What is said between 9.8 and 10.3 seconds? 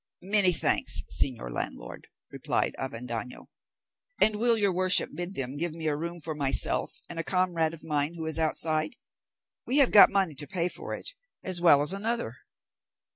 got